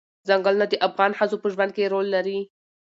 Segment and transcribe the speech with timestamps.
[0.27, 2.39] ځنګلونه د افغان ښځو په ژوند کې رول لري.